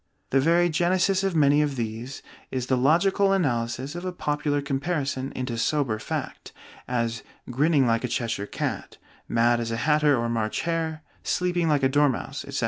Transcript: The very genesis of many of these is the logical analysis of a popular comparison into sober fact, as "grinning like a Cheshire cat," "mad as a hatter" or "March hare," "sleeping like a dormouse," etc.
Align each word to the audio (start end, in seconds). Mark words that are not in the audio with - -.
The 0.31 0.39
very 0.41 0.67
genesis 0.67 1.23
of 1.23 1.35
many 1.35 1.61
of 1.61 1.75
these 1.75 2.23
is 2.49 2.65
the 2.65 2.75
logical 2.75 3.31
analysis 3.33 3.93
of 3.93 4.03
a 4.03 4.11
popular 4.11 4.59
comparison 4.59 5.31
into 5.33 5.59
sober 5.59 5.99
fact, 5.99 6.51
as 6.87 7.21
"grinning 7.51 7.85
like 7.85 8.03
a 8.03 8.07
Cheshire 8.07 8.47
cat," 8.47 8.97
"mad 9.27 9.59
as 9.59 9.69
a 9.69 9.77
hatter" 9.77 10.17
or 10.17 10.27
"March 10.27 10.61
hare," 10.61 11.03
"sleeping 11.21 11.69
like 11.69 11.83
a 11.83 11.87
dormouse," 11.87 12.43
etc. 12.45 12.59